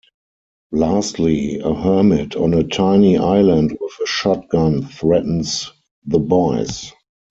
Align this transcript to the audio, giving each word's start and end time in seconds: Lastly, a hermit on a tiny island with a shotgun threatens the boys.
Lastly, 0.71 1.59
a 1.59 1.75
hermit 1.75 2.35
on 2.35 2.55
a 2.55 2.63
tiny 2.63 3.19
island 3.19 3.77
with 3.79 3.91
a 4.01 4.07
shotgun 4.07 4.83
threatens 4.83 5.71
the 6.07 6.17
boys. 6.17 6.91